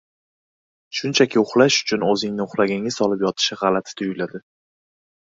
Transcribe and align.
Shunchaki 0.99 1.41
uxlash 1.43 1.77
uchun 1.85 2.07
oʻzingni 2.09 2.45
uxlaganga 2.49 2.97
solib 2.99 3.25
yotish 3.29 3.57
gʻalati 3.63 3.99
tuyuladi. 4.01 4.47